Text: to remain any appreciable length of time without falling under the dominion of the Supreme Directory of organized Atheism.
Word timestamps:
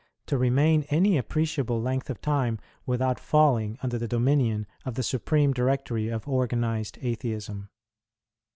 to 0.25 0.35
remain 0.35 0.81
any 0.89 1.15
appreciable 1.15 1.79
length 1.79 2.09
of 2.09 2.19
time 2.21 2.57
without 2.87 3.19
falling 3.19 3.77
under 3.83 3.99
the 3.99 4.07
dominion 4.07 4.65
of 4.83 4.95
the 4.95 5.03
Supreme 5.03 5.53
Directory 5.53 6.07
of 6.07 6.27
organized 6.27 6.97
Atheism. 7.03 7.69